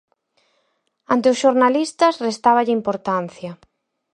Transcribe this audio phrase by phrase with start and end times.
[1.13, 3.51] Ante os xornalistas, restáballe importancia.